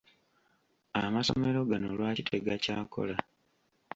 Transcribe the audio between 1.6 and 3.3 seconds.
gano lwaki tegakyakola?